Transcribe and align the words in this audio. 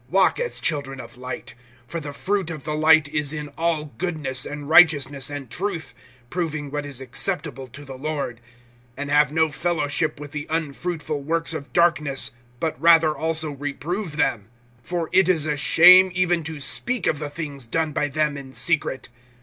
Walk 0.09 0.39
as 0.39 0.59
children 0.59 0.99
of 0.99 1.15
light, 1.15 1.53
(9)for 1.87 2.01
the 2.01 2.11
fruit 2.11 2.49
of 2.49 2.63
the 2.63 2.73
light 2.73 3.07
is 3.09 3.31
in 3.31 3.49
all 3.49 3.93
goodness 3.99 4.47
and 4.47 4.67
righteousness 4.67 5.29
and 5.29 5.47
truth, 5.47 5.93
(10)proving 6.31 6.71
what 6.71 6.87
is 6.87 6.99
acceptable 6.99 7.67
to 7.67 7.85
the 7.85 7.93
Lord; 7.99 8.39
(11)and 8.97 9.09
have 9.09 9.31
no 9.31 9.49
fellowship 9.49 10.19
with 10.19 10.31
the 10.31 10.47
unfruitful 10.49 11.21
works 11.21 11.53
of 11.53 11.71
darkness, 11.71 12.31
but 12.59 12.81
rather 12.81 13.15
also 13.15 13.51
reprove 13.51 14.17
them. 14.17 14.47
(12)For 14.87 15.07
it 15.11 15.29
is 15.29 15.45
a 15.45 15.55
shame 15.55 16.11
even 16.15 16.43
to 16.45 16.59
speak 16.59 17.05
of 17.05 17.19
the 17.19 17.29
things 17.29 17.67
done 17.67 17.91
by 17.91 18.07
them 18.07 18.37
in 18.39 18.53
secret. 18.53 19.09